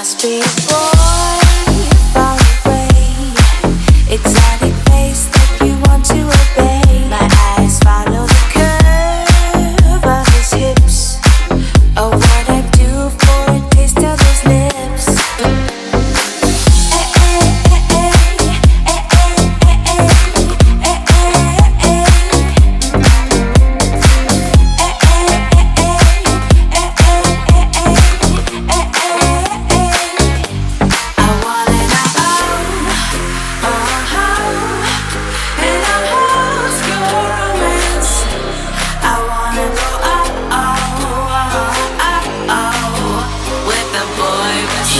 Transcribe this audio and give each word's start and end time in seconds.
Mr. 0.00 1.39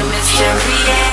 Mystery 0.00 1.11